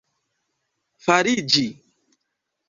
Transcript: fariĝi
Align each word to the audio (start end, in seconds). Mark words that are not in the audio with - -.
fariĝi 1.05 1.67